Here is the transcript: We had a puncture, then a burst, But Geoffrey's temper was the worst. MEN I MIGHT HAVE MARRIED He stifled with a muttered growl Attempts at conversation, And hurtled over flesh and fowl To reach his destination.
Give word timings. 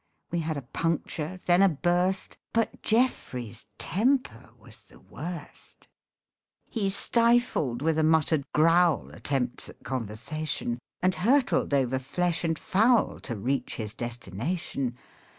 We 0.31 0.39
had 0.39 0.57
a 0.57 0.63
puncture, 0.63 1.37
then 1.45 1.61
a 1.61 1.69
burst, 1.69 2.39
But 2.53 2.81
Geoffrey's 2.81 3.67
temper 3.77 4.49
was 4.57 4.81
the 4.85 4.99
worst. 4.99 5.87
MEN 5.87 5.89
I 5.89 6.69
MIGHT 6.69 6.73
HAVE 6.73 6.75
MARRIED 6.75 6.83
He 6.85 6.89
stifled 6.89 7.81
with 7.83 7.97
a 7.99 8.03
muttered 8.03 8.51
growl 8.51 9.11
Attempts 9.11 9.69
at 9.69 9.83
conversation, 9.83 10.79
And 11.03 11.13
hurtled 11.13 11.75
over 11.75 11.99
flesh 11.99 12.43
and 12.43 12.57
fowl 12.57 13.19
To 13.19 13.35
reach 13.35 13.75
his 13.75 13.93
destination. 13.93 14.97